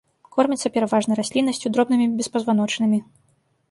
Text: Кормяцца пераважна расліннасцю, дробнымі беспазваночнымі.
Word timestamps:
Кормяцца 0.35 0.71
пераважна 0.77 1.19
расліннасцю, 1.21 1.73
дробнымі 1.77 2.11
беспазваночнымі. 2.19 2.99